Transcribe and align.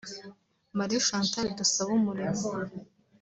Marie 0.77 1.01
Chantal 1.07 1.47
Dusabumuremyi 1.57 2.49